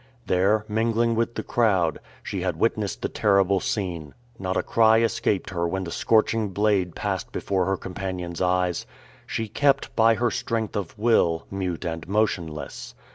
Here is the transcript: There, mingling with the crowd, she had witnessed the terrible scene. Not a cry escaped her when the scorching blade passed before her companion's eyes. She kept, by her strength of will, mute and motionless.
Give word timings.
There, 0.25 0.65
mingling 0.67 1.13
with 1.13 1.35
the 1.35 1.43
crowd, 1.43 1.99
she 2.23 2.41
had 2.41 2.55
witnessed 2.55 3.03
the 3.03 3.07
terrible 3.07 3.59
scene. 3.59 4.15
Not 4.39 4.57
a 4.57 4.63
cry 4.63 5.01
escaped 5.01 5.51
her 5.51 5.67
when 5.67 5.83
the 5.83 5.91
scorching 5.91 6.49
blade 6.49 6.95
passed 6.95 7.31
before 7.31 7.65
her 7.65 7.77
companion's 7.77 8.41
eyes. 8.41 8.87
She 9.27 9.47
kept, 9.47 9.95
by 9.95 10.15
her 10.15 10.31
strength 10.31 10.75
of 10.75 10.97
will, 10.97 11.45
mute 11.51 11.85
and 11.85 12.07
motionless. 12.07 12.95